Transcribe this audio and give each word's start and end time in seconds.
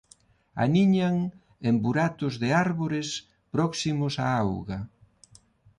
Aniñan 0.63 1.17
en 1.67 1.75
buratos 1.83 2.33
de 2.43 2.49
árbores 2.65 3.07
próximos 3.55 4.13
á 4.25 4.27
auga. 4.43 4.79